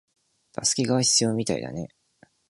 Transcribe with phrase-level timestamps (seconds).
[0.65, 1.89] 助けが必要みたいだね